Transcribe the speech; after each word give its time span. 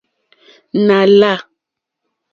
Nà 0.85 0.97
lâ. 1.19 1.33